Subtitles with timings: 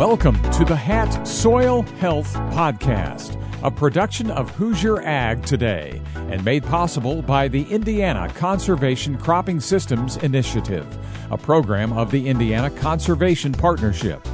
[0.00, 6.64] Welcome to the Hat Soil Health Podcast, a production of Hoosier Ag Today, and made
[6.64, 10.86] possible by the Indiana Conservation Cropping Systems Initiative,
[11.30, 14.26] a program of the Indiana Conservation Partnership.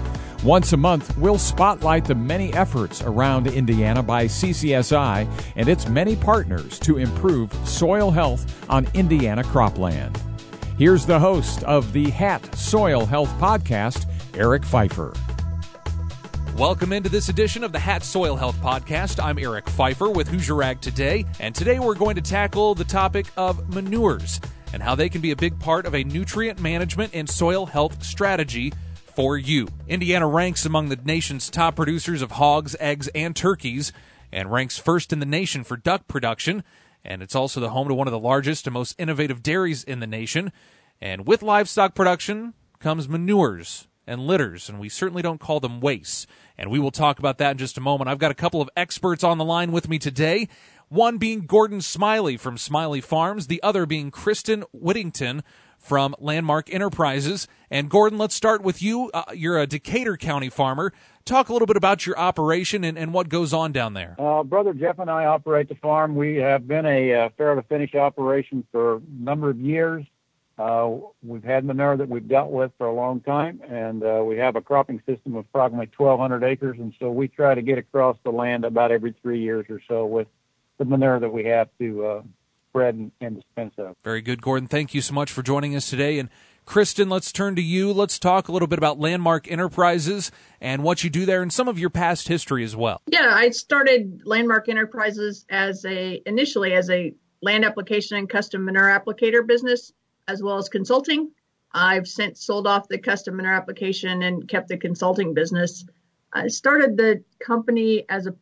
[0.44, 6.14] Once a month, we'll spotlight the many efforts around Indiana by CCSI and its many
[6.14, 10.16] partners to improve soil health on Indiana cropland.
[10.78, 14.06] Here's the host of the Hat Soil Health Podcast,
[14.36, 15.12] Eric Pfeiffer.
[16.56, 19.22] Welcome into this edition of the Hat Soil Health Podcast.
[19.22, 23.26] I'm Eric Pfeiffer with Hoosier Ag Today, and today we're going to tackle the topic
[23.36, 24.40] of manures
[24.72, 28.02] and how they can be a big part of a nutrient management and soil health
[28.02, 29.68] strategy for you.
[29.86, 33.92] Indiana ranks among the nation's top producers of hogs, eggs, and turkeys,
[34.32, 36.64] and ranks first in the nation for duck production.
[37.04, 40.00] And it's also the home to one of the largest and most innovative dairies in
[40.00, 40.52] the nation.
[41.02, 46.26] And with livestock production comes manures and litters, and we certainly don't call them waste.
[46.56, 48.08] And we will talk about that in just a moment.
[48.08, 50.48] I've got a couple of experts on the line with me today.
[50.88, 55.42] One being Gordon Smiley from Smiley Farms, the other being Kristen Whittington
[55.78, 57.48] from Landmark Enterprises.
[57.70, 59.10] And Gordon, let's start with you.
[59.12, 60.92] Uh, you're a Decatur County farmer.
[61.24, 64.14] Talk a little bit about your operation and, and what goes on down there.
[64.18, 66.14] Uh, Brother Jeff and I operate the farm.
[66.14, 70.04] We have been a uh, farrow to finish operation for a number of years.
[70.58, 74.38] Uh, we've had manure that we've dealt with for a long time, and uh, we
[74.38, 78.16] have a cropping system of approximately 1,200 acres, and so we try to get across
[78.24, 80.28] the land about every three years or so with
[80.78, 82.22] the manure that we have to uh,
[82.70, 83.96] spread and, and dispense of.
[84.02, 84.66] Very good, Gordon.
[84.66, 86.18] Thank you so much for joining us today.
[86.18, 86.30] And
[86.64, 87.92] Kristen, let's turn to you.
[87.92, 91.68] Let's talk a little bit about Landmark Enterprises and what you do there and some
[91.68, 93.02] of your past history as well.
[93.08, 98.88] Yeah, I started Landmark Enterprises as a initially as a land application and custom manure
[98.88, 99.92] applicator business
[100.28, 101.30] as well as consulting.
[101.72, 105.84] I've since sold off the custom manure application and kept the consulting business.
[106.32, 108.34] I started the company as a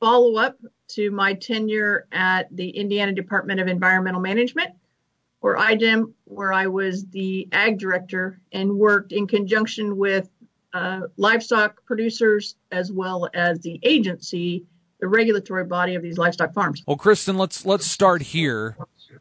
[0.00, 0.56] follow up
[0.88, 4.70] to my tenure at the Indiana Department of Environmental Management,
[5.40, 10.28] or IDEM, where I was the ag director and worked in conjunction with
[10.72, 14.64] uh, livestock producers as well as the agency,
[15.00, 16.82] the regulatory body of these livestock farms.
[16.86, 18.76] Well, Kristen, let's let's start here.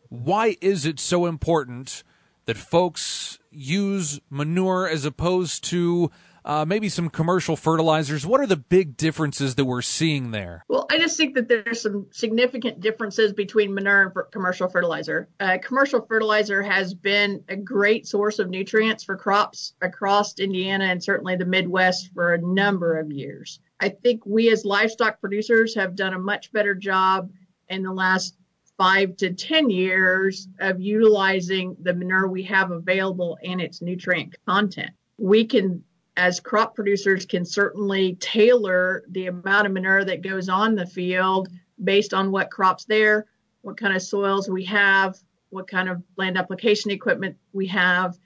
[0.09, 2.03] Why is it so important
[2.49, 6.09] that folks use manure as opposed to
[6.43, 8.25] uh, maybe some commercial fertilizers.
[8.25, 10.65] What are the big differences that we're seeing there?
[10.67, 15.29] Well, I just think that there's some significant differences between manure and commercial fertilizer.
[15.39, 21.03] Uh, commercial fertilizer has been a great source of nutrients for crops across Indiana and
[21.03, 23.59] certainly the Midwest for a number of years.
[23.79, 27.29] I think we as livestock producers have done a much better job
[27.69, 28.35] in the last
[28.79, 34.91] five to 10 years of utilizing the manure we have available and its nutrient content.
[35.17, 35.83] We can,
[36.15, 41.49] as crop producers, can certainly tailor the amount of manure that goes on the field
[41.83, 43.25] based on what crops there,
[43.63, 45.17] what kind of soils we have,
[45.49, 48.17] what kind of land application equipment we have,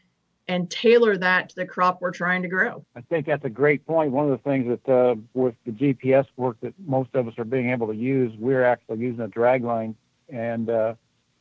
[0.47, 2.85] and tailor that to the crop we're trying to grow.
[2.95, 4.11] I think that's a great point.
[4.11, 7.43] One of the things that uh, with the GPS work that most of us are
[7.43, 9.95] being able to use, we're actually using a drag line
[10.33, 10.93] and uh,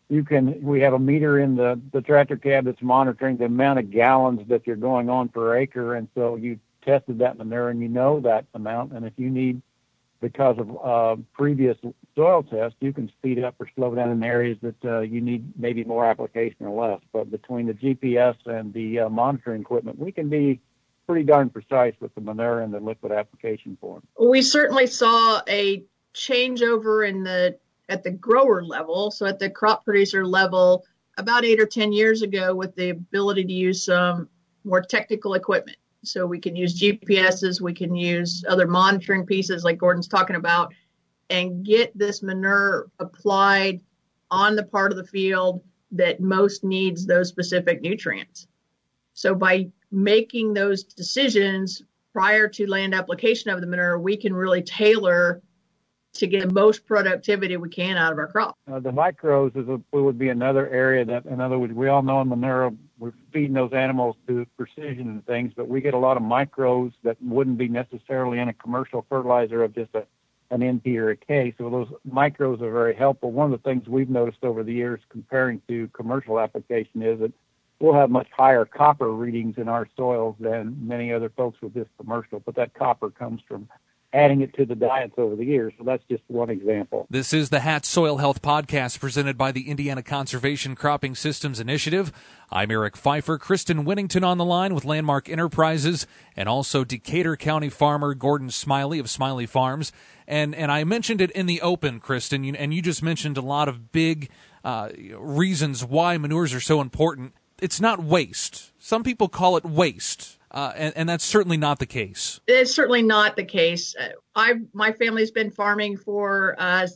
[0.08, 3.78] you can we have a meter in the the tractor cab that's monitoring the amount
[3.78, 7.80] of gallons that you're going on per acre and so you tested that manure and
[7.80, 9.62] you know that amount and if you need
[10.20, 11.76] because of uh, previous
[12.14, 15.44] soil tests you can speed up or slow down in areas that uh, you need
[15.58, 20.12] maybe more application or less but between the gps and the uh, monitoring equipment we
[20.12, 20.60] can be
[21.06, 24.02] pretty darn precise with the manure and the liquid application form.
[24.18, 27.58] We certainly saw a changeover in the
[27.88, 30.84] at the grower level, so at the crop producer level,
[31.18, 34.28] about eight or 10 years ago with the ability to use some
[34.64, 35.76] more technical equipment.
[36.04, 40.74] So we can use GPSs, we can use other monitoring pieces like Gordon's talking about,
[41.30, 43.80] and get this manure applied
[44.30, 45.62] on the part of the field
[45.92, 48.48] that most needs those specific nutrients.
[49.14, 51.82] So by making those decisions
[52.12, 55.42] prior to land application of the manure, we can really tailor
[56.14, 58.58] to get the most productivity we can out of our crop.
[58.70, 62.02] Uh, the micros is a, would be another area that, in other words, we all
[62.02, 65.98] know in manure we're feeding those animals to precision and things, but we get a
[65.98, 70.06] lot of micros that wouldn't be necessarily in a commercial fertilizer of just a
[70.52, 71.54] an NP or a K.
[71.56, 73.32] So those micros are very helpful.
[73.32, 77.32] One of the things we've noticed over the years comparing to commercial application is that
[77.80, 81.88] we'll have much higher copper readings in our soils than many other folks with this
[81.98, 83.66] commercial, but that copper comes from
[84.12, 85.72] adding it to the diets over the years.
[85.78, 87.06] So that's just one example.
[87.08, 92.12] This is the HAT Soil Health Podcast presented by the Indiana Conservation Cropping Systems Initiative.
[92.50, 96.06] I'm Eric Pfeiffer, Kristen Whittington on the line with Landmark Enterprises,
[96.36, 99.92] and also Decatur County farmer Gordon Smiley of Smiley Farms.
[100.26, 103.68] And and I mentioned it in the open, Kristen, and you just mentioned a lot
[103.68, 104.28] of big
[104.64, 107.34] uh, reasons why manures are so important.
[107.60, 108.72] It's not waste.
[108.78, 110.38] Some people call it waste.
[110.52, 112.38] Uh, and, and, that's certainly not the case.
[112.46, 113.96] It's certainly not the case.
[113.98, 116.86] Uh, I my family's been farming for uh,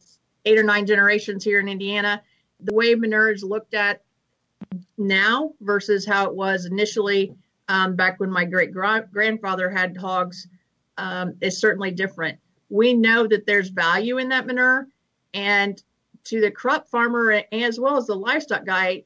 [0.45, 2.23] eight or nine generations here in Indiana.
[2.61, 4.03] The way manure is looked at
[4.99, 7.35] now versus how it was initially
[7.69, 10.49] um, back when my great grandfather had hogs
[10.99, 12.39] um, is certainly different.
[12.69, 14.87] We know that there's value in that manure,
[15.33, 15.83] and
[16.25, 19.05] to the crop farmer as well as the livestock guy,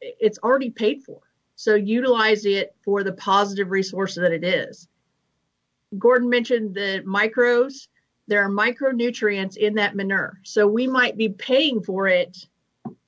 [0.00, 1.20] it's already paid for.
[1.56, 4.88] So utilize it for the positive resource that it is.
[5.98, 7.88] Gordon mentioned the micros.
[8.26, 10.38] There are micronutrients in that manure.
[10.42, 12.46] So we might be paying for it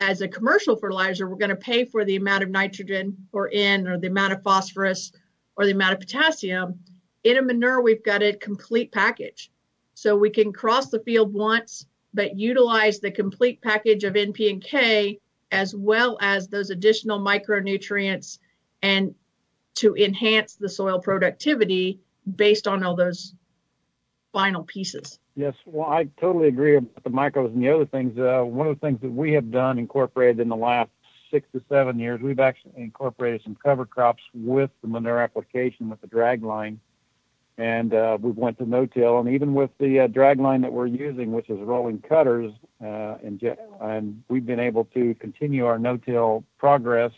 [0.00, 1.28] as a commercial fertilizer.
[1.28, 4.42] We're going to pay for the amount of nitrogen or N or the amount of
[4.42, 5.12] phosphorus
[5.56, 6.78] or the amount of potassium.
[7.22, 9.50] In a manure, we've got a complete package.
[9.94, 14.62] So we can cross the field once, but utilize the complete package of NP and
[14.62, 15.20] K
[15.54, 18.38] as well as those additional micronutrients
[18.82, 19.14] and
[19.76, 22.00] to enhance the soil productivity
[22.36, 23.34] based on all those
[24.32, 25.20] final pieces.
[25.36, 28.18] Yes, well, I totally agree about the micros and the other things.
[28.18, 30.90] Uh, one of the things that we have done, incorporated in the last
[31.30, 36.00] six to seven years, we've actually incorporated some cover crops with the manure application with
[36.00, 36.80] the drag line
[37.56, 39.20] and uh, we went to no-till.
[39.20, 42.52] And even with the uh, drag line that we're using, which is rolling cutters,
[42.82, 43.40] uh, and,
[43.80, 47.12] and we've been able to continue our no-till progress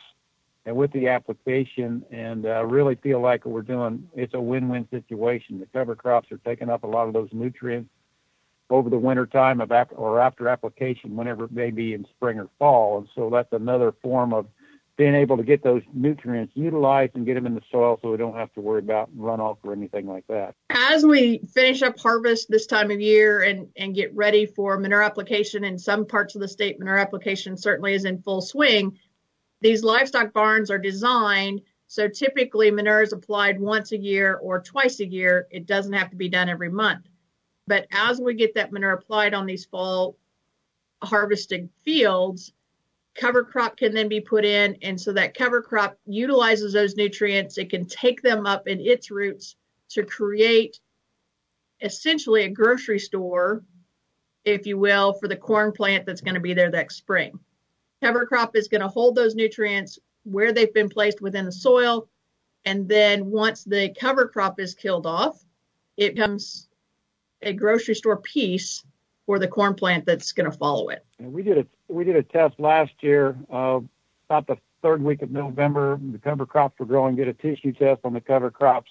[0.67, 5.61] and with the application and uh, really feel like we're doing it's a win-win situation.
[5.61, 7.89] The cover crops are taking up a lot of those nutrients
[8.69, 12.41] over the winter time of ap- or after application, whenever it may be in spring
[12.41, 12.99] or fall.
[12.99, 14.47] And so that's another form of
[14.97, 18.17] being able to get those nutrients utilized and get them in the soil so we
[18.17, 20.55] don't have to worry about runoff or anything like that.
[20.71, 25.03] As we finish up harvest this time of year and, and get ready for manure
[25.03, 28.99] application in some parts of the state, manure application certainly is in full swing.
[29.61, 35.01] These livestock barns are designed so typically manure is applied once a year or twice
[35.01, 35.47] a year.
[35.51, 37.07] It doesn't have to be done every month.
[37.67, 40.17] But as we get that manure applied on these fall
[41.03, 42.53] harvested fields,
[43.17, 44.77] cover crop can then be put in.
[44.83, 47.59] And so that cover crop utilizes those nutrients.
[47.59, 49.57] It can take them up in its roots
[49.91, 50.79] to create
[51.81, 53.65] essentially a grocery store,
[54.45, 57.39] if you will, for the corn plant that's going to be there next spring.
[58.03, 62.09] Cover crop is going to hold those nutrients where they've been placed within the soil.
[62.65, 65.43] And then once the cover crop is killed off,
[65.97, 66.69] it becomes
[67.43, 68.85] a grocery store piece
[69.27, 71.05] for the corn plant that's going to follow it.
[71.19, 73.81] And we did a we did a test last year, uh,
[74.29, 75.99] about the third week of November.
[76.01, 77.17] The cover crops were growing.
[77.17, 78.91] Did a tissue test on the cover crops.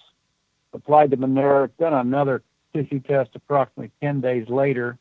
[0.72, 1.70] Applied the manure.
[1.78, 2.42] Done another
[2.74, 4.98] tissue test approximately 10 days later.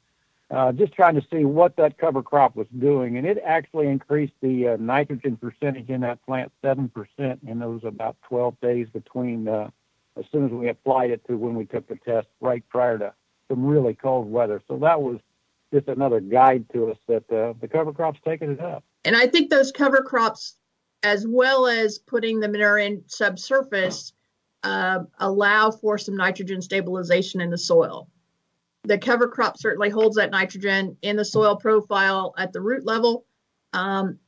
[0.51, 4.33] Uh, just trying to see what that cover crop was doing, and it actually increased
[4.41, 9.47] the uh, nitrogen percentage in that plant seven percent in those about 12 days between
[9.47, 9.67] uh,
[10.17, 13.11] as soon as we applied it to when we took the test, right prior to
[13.49, 14.61] some really cold weather.
[14.67, 15.19] So that was
[15.73, 18.83] just another guide to us that uh, the cover crop's taking it up.
[19.03, 20.55] And I think those cover crops,
[21.03, 24.13] as well as putting the manure in subsurface,
[24.63, 28.09] uh, allow for some nitrogen stabilization in the soil.
[28.83, 33.25] The cover crop certainly holds that nitrogen in the soil profile at the root level.
[33.73, 34.19] Um,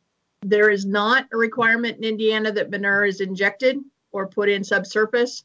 [0.41, 3.79] there is not a requirement in Indiana that manure is injected
[4.11, 5.43] or put in subsurface.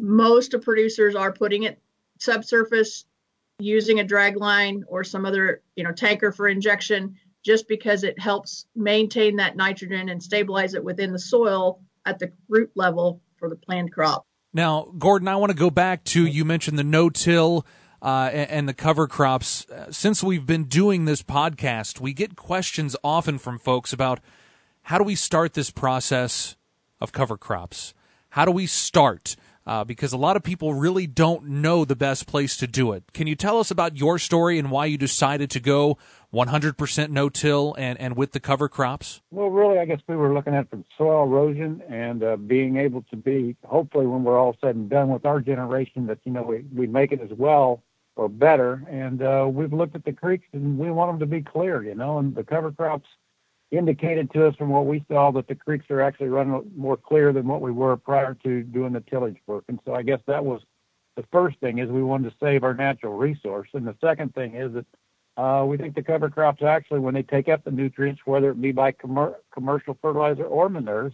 [0.00, 1.80] Most of producers are putting it
[2.18, 3.04] subsurface
[3.58, 8.18] using a drag line or some other you know tanker for injection just because it
[8.18, 13.48] helps maintain that nitrogen and stabilize it within the soil at the root level for
[13.48, 14.26] the planned crop.
[14.52, 17.66] Now, Gordon, I want to go back to you mentioned the no-till
[18.00, 19.68] uh, and, the cover crops.
[19.68, 24.20] Uh, since we've been doing this podcast, we get questions often from folks about
[24.82, 26.56] how do we start this process
[27.00, 27.94] of cover crops?
[28.30, 29.36] How do we start?
[29.66, 33.04] Uh, because a lot of people really don't know the best place to do it.
[33.12, 35.98] Can you tell us about your story and why you decided to go
[36.32, 39.22] 100% no-till and, and with the cover crops?
[39.30, 43.02] Well, really, I guess we were looking at the soil erosion and uh, being able
[43.10, 46.42] to be, hopefully, when we're all said and done with our generation, that you know
[46.42, 47.82] we we make it as well
[48.16, 48.84] or better.
[48.88, 51.94] And uh, we've looked at the creeks and we want them to be clear, you
[51.94, 53.08] know, and the cover crops
[53.76, 57.32] indicated to us from what we saw that the creeks are actually running more clear
[57.32, 59.64] than what we were prior to doing the tillage work.
[59.68, 60.62] And so I guess that was
[61.16, 64.54] the first thing is we wanted to save our natural resource, and the second thing
[64.54, 64.86] is that
[65.36, 68.60] uh, we think the cover crops actually, when they take up the nutrients, whether it
[68.60, 71.12] be by commer- commercial fertilizer or manures,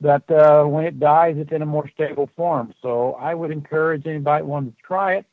[0.00, 2.72] that uh, when it dies, it's in a more stable form.
[2.80, 5.26] So I would encourage anybody wanting to try it.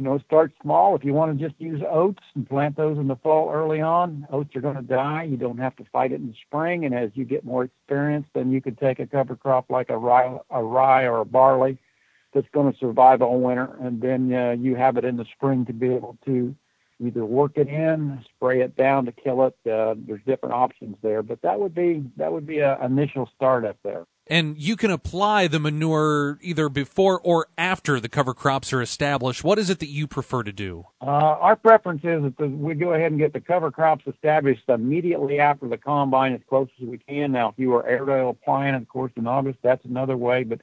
[0.00, 0.96] You know, start small.
[0.96, 4.26] If you want to just use oats and plant those in the fall early on,
[4.30, 5.24] oats are going to die.
[5.24, 6.86] You don't have to fight it in the spring.
[6.86, 9.98] And as you get more experience, then you could take a cover crop like a
[9.98, 11.76] rye, a rye or a barley
[12.32, 15.66] that's going to survive all winter, and then uh, you have it in the spring
[15.66, 16.56] to be able to
[16.98, 19.70] either work it in, spray it down to kill it.
[19.70, 23.66] Uh, there's different options there, but that would be that would be an initial start
[23.66, 24.06] up there.
[24.30, 29.42] And you can apply the manure either before or after the cover crops are established.
[29.42, 30.84] What is it that you prefer to do?
[31.02, 34.68] Uh, our preference is that the, we go ahead and get the cover crops established
[34.68, 37.32] immediately after the combine as close as we can.
[37.32, 40.44] Now, if you are aerial applying, of course, in August, that's another way.
[40.44, 40.60] But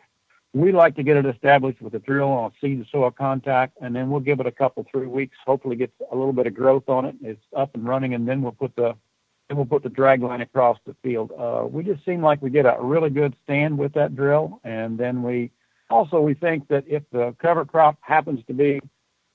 [0.54, 3.94] we like to get it established with a drill on seed to soil contact, and
[3.94, 5.36] then we'll give it a couple three weeks.
[5.46, 7.16] Hopefully, get a little bit of growth on it.
[7.22, 8.96] It's up and running, and then we'll put the
[9.48, 11.32] then we'll put the drag line across the field.
[11.38, 14.98] Uh, we just seem like we get a really good stand with that drill, and
[14.98, 15.52] then we
[15.90, 18.80] also we think that if the cover crop happens to be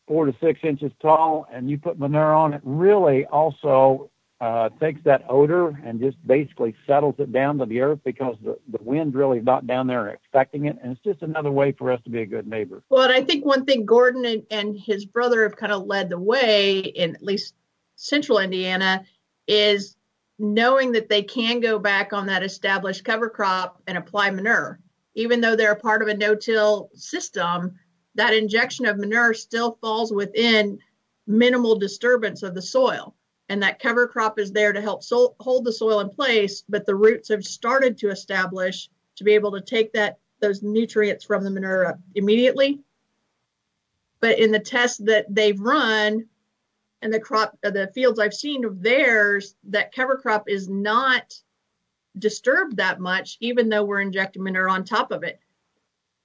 [0.06, 4.10] four to six inches tall, and you put manure on it, really also
[4.42, 8.58] uh, takes that odor and just basically settles it down to the earth because the,
[8.72, 10.76] the wind really is not down there expecting it.
[10.82, 12.82] And it's just another way for us to be a good neighbor.
[12.88, 16.08] Well, and I think one thing Gordon and, and his brother have kind of led
[16.08, 17.54] the way in at least
[17.94, 19.04] central Indiana
[19.46, 19.96] is
[20.42, 24.80] knowing that they can go back on that established cover crop and apply manure.
[25.14, 27.78] Even though they're a part of a no-till system,
[28.16, 30.80] that injection of manure still falls within
[31.28, 33.14] minimal disturbance of the soil
[33.48, 36.84] and that cover crop is there to help so- hold the soil in place but
[36.84, 41.44] the roots have started to establish to be able to take that those nutrients from
[41.44, 42.80] the manure immediately
[44.18, 46.26] but in the tests that they've run
[47.02, 51.34] and the crop uh, the fields i've seen of theirs that cover crop is not
[52.18, 55.40] disturbed that much even though we're injecting manure on top of it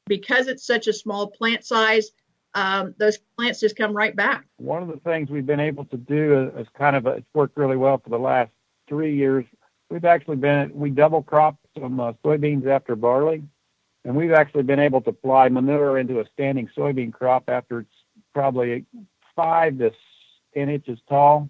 [0.08, 2.12] because it's such a small plant size
[2.58, 4.46] um, those plants just come right back.
[4.58, 7.56] One of the things we've been able to do is kind of a, it's worked
[7.56, 8.50] really well for the last
[8.90, 9.46] three years.
[9.92, 13.44] We've actually been we double crop some uh, soybeans after barley,
[14.06, 17.94] and we've actually been able to apply manure into a standing soybean crop after it's
[18.34, 18.86] probably
[19.36, 19.92] five to
[20.58, 21.50] ten inches tall,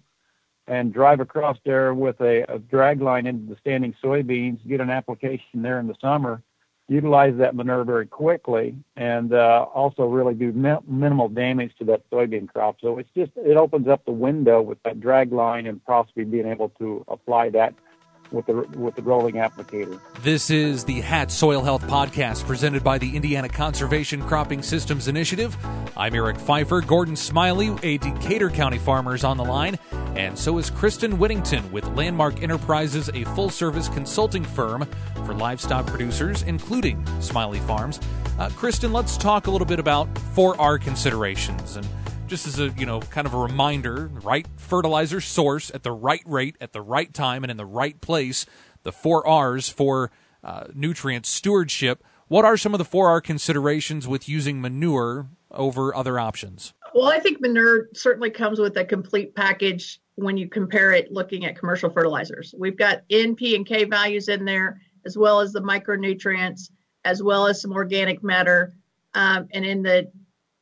[0.66, 4.90] and drive across there with a, a drag line into the standing soybeans, get an
[4.90, 6.42] application there in the summer,
[6.88, 12.02] utilize that manure very quickly and uh, also really do mi- minimal damage to that
[12.10, 12.76] soybean crop.
[12.80, 16.46] So it's just it opens up the window with that drag line and possibly being
[16.46, 17.74] able to apply that
[18.30, 20.00] with the with the rolling applicator.
[20.22, 25.56] This is the Hat Soil Health Podcast presented by the Indiana Conservation Cropping Systems Initiative.
[25.96, 26.80] I'm Eric Pfeiffer.
[26.80, 29.78] Gordon Smiley, a Decatur County farmer, is on the line,
[30.16, 34.86] and so is Kristen Whittington with Landmark Enterprises, a full-service consulting firm
[35.24, 38.00] for livestock producers, including Smiley Farms.
[38.38, 41.86] Uh, Kristen, let's talk a little bit about 4R considerations and
[42.28, 46.22] just as a you know kind of a reminder right fertilizer source at the right
[46.26, 48.44] rate at the right time and in the right place
[48.82, 50.10] the four r's for
[50.44, 52.04] uh, nutrient stewardship.
[52.28, 56.74] What are some of the four r considerations with using manure over other options?
[56.94, 61.44] Well i think manure certainly comes with a complete package when you compare it looking
[61.44, 62.54] at commercial fertilizers.
[62.56, 66.70] We've got n p and k values in there as well as the micronutrients
[67.04, 68.74] as well as some organic matter
[69.14, 70.10] um, and in the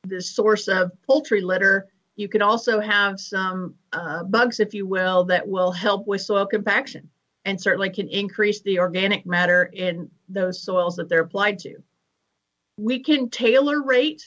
[0.08, 5.24] the source of poultry litter, you can also have some uh, bugs, if you will,
[5.24, 7.08] that will help with soil compaction
[7.44, 11.76] and certainly can increase the organic matter in those soils that they're applied to.
[12.76, 14.22] We can tailor rate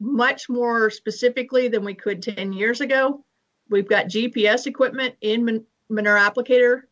[0.00, 3.24] much more specifically than we could 10 years ago.
[3.68, 6.82] We've got GPS equipment in manure applicator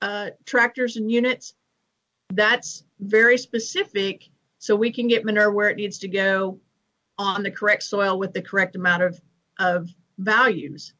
[0.00, 1.54] uh, tractors and units.
[2.30, 4.28] That's very specific,
[4.58, 6.60] so we can get manure where it needs to go
[7.18, 9.20] on the correct soil with the correct amount of,
[9.58, 10.94] of values.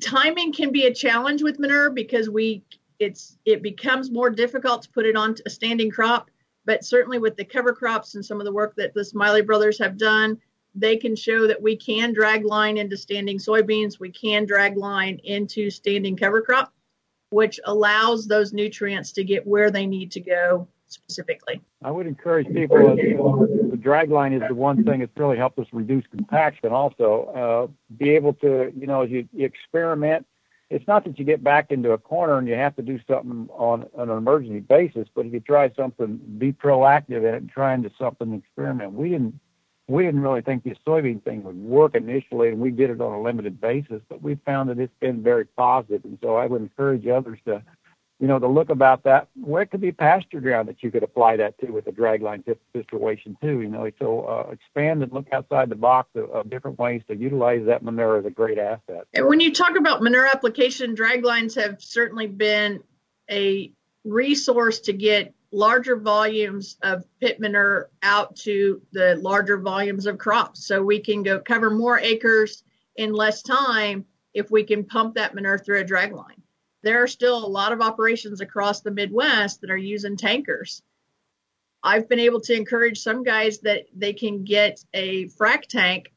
[0.00, 2.62] Timing can be a challenge with manure because we
[2.98, 6.30] it's it becomes more difficult to put it on a standing crop,
[6.66, 9.78] but certainly with the cover crops and some of the work that the Smiley brothers
[9.78, 10.38] have done,
[10.74, 15.18] they can show that we can drag line into standing soybeans, we can drag line
[15.24, 16.74] into standing cover crop,
[17.30, 21.60] which allows those nutrients to get where they need to go specifically.
[21.82, 22.92] I would encourage people.
[22.92, 26.70] Uh, the drag line is the one thing that's really helped us reduce compaction.
[26.70, 30.26] Also, uh, be able to, you know, as you, you experiment.
[30.68, 33.48] It's not that you get back into a corner and you have to do something
[33.50, 37.74] on, an emergency basis, but if you try something, be proactive in it and try
[37.74, 38.92] into something experiment.
[38.92, 39.40] We didn't
[39.90, 43.12] we didn't really think the soybean thing would work initially, and we did it on
[43.12, 44.00] a limited basis.
[44.08, 47.60] But we found that it's been very positive, and so I would encourage others to,
[48.20, 49.28] you know, to look about that.
[49.34, 52.44] Where it could be pasture ground that you could apply that to with a dragline
[52.76, 53.62] situation too.
[53.62, 57.16] You know, so uh, expand and look outside the box of, of different ways to
[57.16, 59.06] utilize that manure as a great asset.
[59.14, 62.82] And when you talk about manure application, draglines have certainly been
[63.30, 63.72] a
[64.04, 70.66] resource to get larger volumes of pit manure out to the larger volumes of crops.
[70.66, 72.62] So we can go cover more acres
[72.96, 76.42] in less time if we can pump that manure through a drag line.
[76.82, 80.82] There are still a lot of operations across the Midwest that are using tankers.
[81.82, 86.12] I've been able to encourage some guys that they can get a frac tank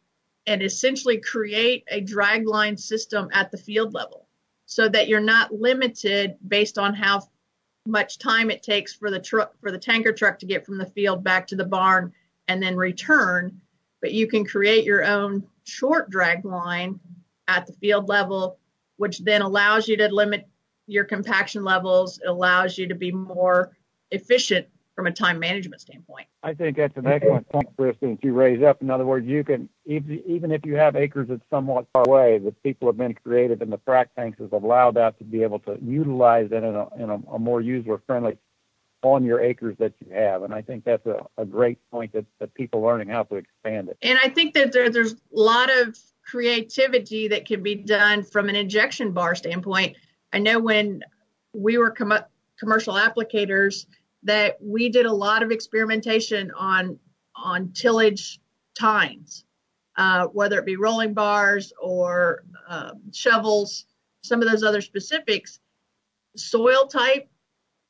[0.45, 4.27] and essentially create a drag line system at the field level
[4.65, 7.21] so that you're not limited based on how
[7.85, 10.85] much time it takes for the truck for the tanker truck to get from the
[10.85, 12.13] field back to the barn
[12.47, 13.59] and then return
[14.01, 16.99] but you can create your own short drag line
[17.47, 18.57] at the field level
[18.95, 20.47] which then allows you to limit
[20.87, 23.75] your compaction levels it allows you to be more
[24.11, 26.27] efficient from a time management standpoint.
[26.43, 28.81] I think that's an excellent point, Kristen, that you raise up.
[28.81, 32.51] In other words, you can even if you have acres that's somewhat far away, the
[32.51, 35.77] people have been creative, and the frac tanks have allowed that to be able to
[35.81, 38.37] utilize it in a, in a, a more user friendly
[39.01, 40.43] on your acres that you have.
[40.43, 43.89] And I think that's a, a great point that, that people learning how to expand
[43.89, 43.97] it.
[44.01, 48.47] And I think that there, there's a lot of creativity that can be done from
[48.47, 49.97] an injection bar standpoint.
[50.33, 51.03] I know when
[51.53, 52.25] we were com-
[52.59, 53.85] commercial applicators–
[54.23, 56.99] that we did a lot of experimentation on
[57.35, 58.39] on tillage
[58.77, 59.43] tines,
[59.97, 63.85] uh, whether it be rolling bars or uh, shovels,
[64.23, 65.59] some of those other specifics.
[66.35, 67.27] Soil type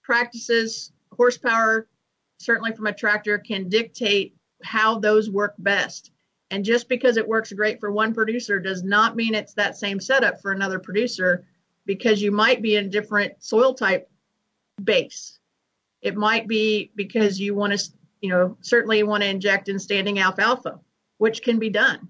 [0.04, 1.88] practices, horsepower,
[2.40, 6.12] certainly from a tractor, can dictate how those work best.
[6.52, 10.00] And just because it works great for one producer does not mean it's that same
[10.00, 11.46] setup for another producer
[11.86, 14.10] because you might be in different soil type
[14.84, 15.40] base
[16.04, 20.20] it might be because you want to, you know, certainly want to inject in standing
[20.20, 20.80] alfalfa,
[21.18, 22.10] which can be done.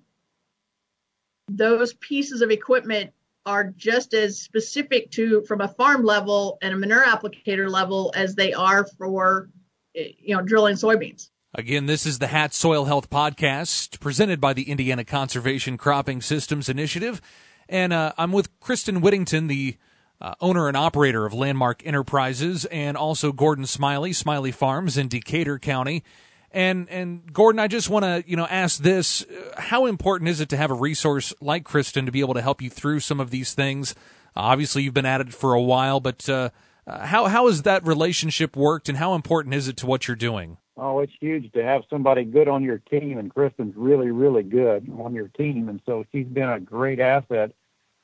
[1.47, 3.11] Those pieces of equipment
[3.45, 8.35] are just as specific to from a farm level and a manure applicator level as
[8.35, 9.49] they are for
[9.93, 11.29] you know drilling soybeans.
[11.53, 16.67] Again, this is the HAT Soil Health Podcast presented by the Indiana Conservation Cropping Systems
[16.67, 17.21] Initiative.
[17.69, 19.77] And uh, I'm with Kristen Whittington, the
[20.21, 25.59] uh, owner and operator of Landmark Enterprises, and also Gordon Smiley, Smiley Farms in Decatur
[25.59, 26.03] County.
[26.51, 29.25] And and Gordon, I just want to you know ask this:
[29.57, 32.61] How important is it to have a resource like Kristen to be able to help
[32.61, 33.95] you through some of these things?
[34.35, 36.49] Obviously, you've been at it for a while, but uh,
[36.85, 40.15] uh, how how has that relationship worked, and how important is it to what you're
[40.15, 40.57] doing?
[40.75, 44.91] Oh, it's huge to have somebody good on your team, and Kristen's really, really good
[44.97, 47.51] on your team, and so she's been a great asset.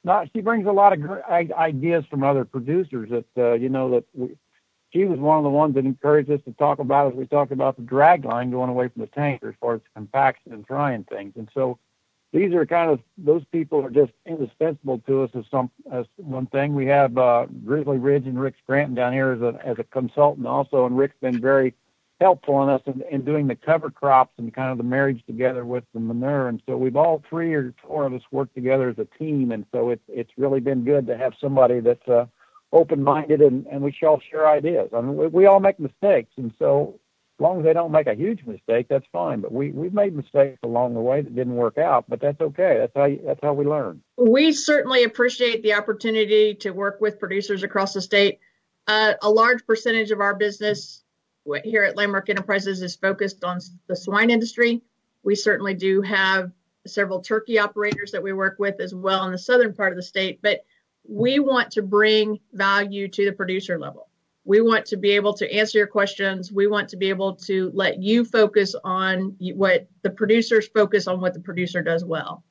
[0.03, 3.89] Not she brings a lot of great ideas from other producers that uh, you know
[3.91, 4.37] that we,
[4.91, 7.51] she was one of the ones that encouraged us to talk about as we talked
[7.51, 11.03] about the drag line going away from the tanker as far as compaction and trying
[11.03, 11.77] things and so
[12.31, 16.45] these are kind of those people are just indispensable to us as some as one
[16.45, 16.75] thing.
[16.75, 20.45] We have uh, Grizzly Ridge and Rick Scranton down here as a as a consultant
[20.45, 21.73] also and Rick's been very
[22.19, 25.65] helpful in us in, in doing the cover crops and kind of the marriage together
[25.65, 26.47] with the manure.
[26.47, 29.51] And so we've all three or four of us worked together as a team.
[29.51, 32.25] And so it's it's really been good to have somebody that's uh,
[32.71, 34.89] open minded and, and we all share ideas.
[34.95, 36.31] I mean, we, we all make mistakes.
[36.37, 36.99] And so
[37.39, 39.39] as long as they don't make a huge mistake, that's fine.
[39.39, 42.77] But we we've made mistakes along the way that didn't work out, but that's okay.
[42.79, 44.01] That's how you, that's how we learn.
[44.17, 48.39] We certainly appreciate the opportunity to work with producers across the state.
[48.87, 51.03] Uh, a large percentage of our business
[51.63, 54.81] here at Landmark Enterprises is focused on the swine industry.
[55.23, 56.51] We certainly do have
[56.87, 60.03] several turkey operators that we work with as well in the southern part of the
[60.03, 60.63] state, but
[61.07, 64.09] we want to bring value to the producer level.
[64.45, 66.51] We want to be able to answer your questions.
[66.51, 71.21] We want to be able to let you focus on what the producers focus on
[71.21, 72.43] what the producer does well.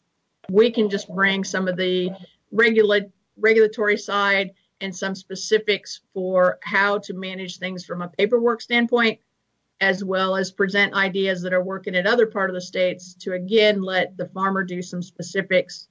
[0.51, 2.11] We can just bring some of the
[2.53, 9.19] regula- regulatory side and some specifics for how to manage things from a paperwork standpoint,
[9.81, 13.33] as well as present ideas that are working in other part of the states to
[13.33, 15.89] again let the farmer do some specifics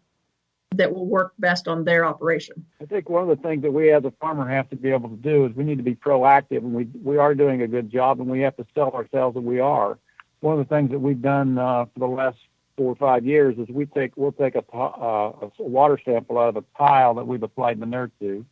[0.76, 2.66] that will work best on their operation.
[2.82, 5.10] I think one of the things that we as a farmer have to be able
[5.10, 7.90] to do is we need to be proactive, and we we are doing a good
[7.90, 9.98] job, and we have to sell ourselves that we are.
[10.42, 12.38] One of the things that we've done uh, for the last
[12.76, 16.50] four or five years is we take we'll take a, uh, a water sample out
[16.50, 18.46] of a pile that we've applied manure to,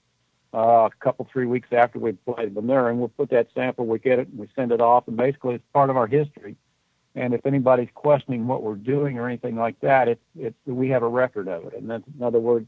[0.56, 4.00] a couple three weeks after we played the manure, and we'll put that sample, we
[4.00, 6.56] get it, and we send it off, and basically it's part of our history.
[7.14, 11.04] And if anybody's questioning what we're doing or anything like that, it, it, we have
[11.04, 11.74] a record of it.
[11.74, 12.68] And in other words,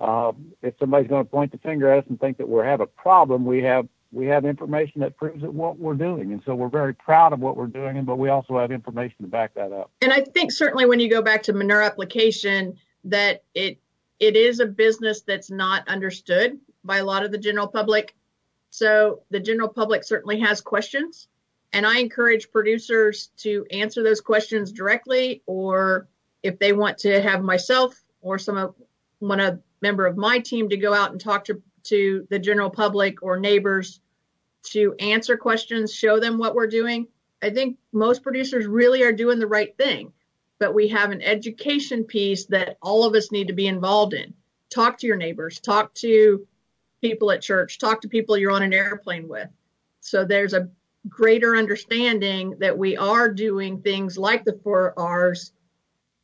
[0.00, 2.80] uh, if somebody's going to point the finger at us and think that we have
[2.80, 6.54] a problem, we have we have information that proves that what we're doing, and so
[6.54, 8.04] we're very proud of what we're doing.
[8.04, 9.90] But we also have information to back that up.
[10.02, 13.78] And I think certainly when you go back to manure application, that it
[14.20, 18.14] it is a business that's not understood by a lot of the general public.
[18.70, 21.28] So the general public certainly has questions,
[21.72, 26.08] and I encourage producers to answer those questions directly, or
[26.42, 28.74] if they want to have myself or some of
[29.18, 32.70] one of member of my team to go out and talk to to the general
[32.70, 34.00] public or neighbors
[34.64, 37.06] to answer questions, show them what we're doing.
[37.42, 40.12] I think most producers really are doing the right thing,
[40.58, 44.32] but we have an education piece that all of us need to be involved in.
[44.70, 46.46] Talk to your neighbors, talk to
[47.04, 49.50] people at church, talk to people you're on an airplane with.
[50.00, 50.70] So there's a
[51.06, 55.52] greater understanding that we are doing things like the four R's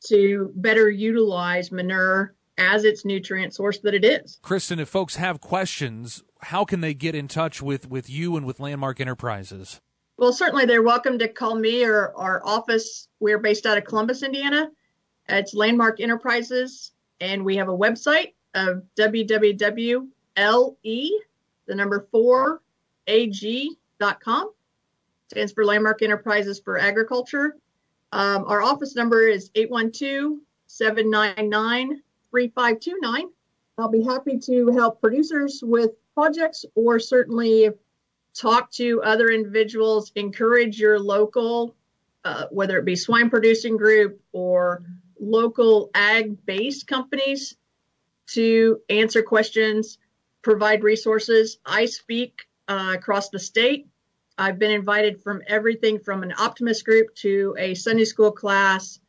[0.07, 4.39] to better utilize manure as its nutrient source that it is.
[4.41, 8.43] Kristen, if folks have questions, how can they get in touch with, with you and
[8.47, 9.81] with Landmark Enterprises?
[10.17, 13.07] Well, certainly they're welcome to call me or our office.
[13.19, 14.71] We're based out of Columbus, Indiana.
[15.29, 18.81] It's Landmark Enterprises, and we have a website of
[20.37, 21.09] www.le,
[21.67, 22.61] the number four,
[23.07, 24.51] ag.com.
[25.29, 27.55] Stands for Landmark Enterprises for Agriculture.
[28.11, 33.29] Um, our office number is 812 799 3529.
[33.77, 37.69] I'll be happy to help producers with projects or certainly
[38.33, 41.75] talk to other individuals, encourage your local,
[42.23, 44.83] uh, whether it be swine producing group or
[45.19, 47.55] local ag based companies
[48.27, 49.97] to answer questions,
[50.41, 51.57] provide resources.
[51.65, 53.87] I speak uh, across the state.
[54.37, 58.99] I've been invited from everything from an optimist group to a Sunday school class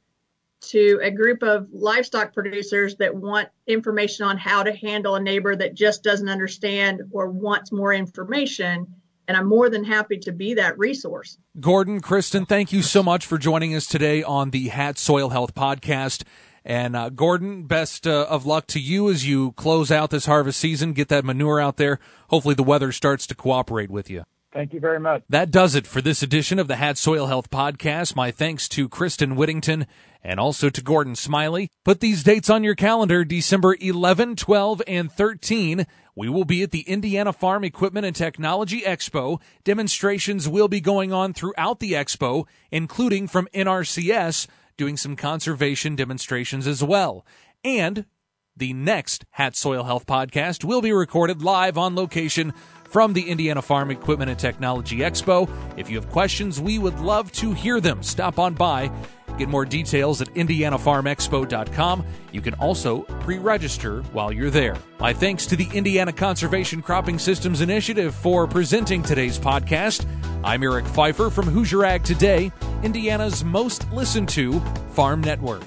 [0.63, 5.57] to a group of livestock producers that want information on how to handle a neighbor
[5.57, 8.87] that just doesn't understand or wants more information.
[9.27, 11.39] And I'm more than happy to be that resource.
[11.59, 15.55] Gordon, Kristen, thank you so much for joining us today on the Hat Soil Health
[15.55, 16.25] Podcast.
[16.65, 20.61] And uh, Gordon, best uh, of luck to you as you close out this harvest
[20.61, 20.93] season.
[20.93, 21.99] Get that manure out there.
[22.29, 24.25] Hopefully, the weather starts to cooperate with you.
[24.53, 25.23] Thank you very much.
[25.31, 28.15] That does it for this edition of the Hat Soil Health Podcast.
[28.15, 29.87] My thanks to Kristen Whittington
[30.23, 31.71] and also to Gordon Smiley.
[31.85, 35.87] Put these dates on your calendar December 11, 12, and 13.
[36.15, 39.41] We will be at the Indiana Farm Equipment and Technology Expo.
[39.65, 44.47] Demonstrations will be going on throughout the expo, including from NRCS,
[44.83, 47.25] doing some conservation demonstrations as well.
[47.63, 48.05] And
[48.57, 53.63] the next Hat Soil Health podcast will be recorded live on location from the Indiana
[53.63, 55.49] Farm Equipment and Technology Expo.
[55.77, 58.03] If you have questions, we would love to hear them.
[58.03, 58.91] Stop on by.
[59.39, 62.05] Get more details at IndianaFarmExpo.com.
[62.33, 64.77] You can also pre register while you're there.
[65.01, 70.07] My thanks to the Indiana Conservation Cropping Systems Initiative for presenting today's podcast.
[70.45, 72.51] I'm Eric Pfeiffer from Hoosier Ag Today,
[72.83, 74.59] Indiana's most listened to
[74.91, 75.65] farm network.